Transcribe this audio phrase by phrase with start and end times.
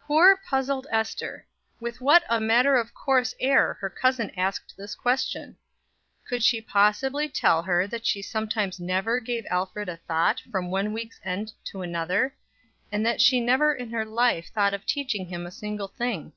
[0.00, 1.46] Poor, puzzled Ester!
[1.78, 5.58] With what a matter of course air her cousin asked this question.
[6.26, 10.94] Could she possibly tell her that she sometimes never gave Alfred a thought from one
[10.94, 12.34] week's end to another,
[12.90, 16.32] and that she never in her life thought of teaching him a single thing.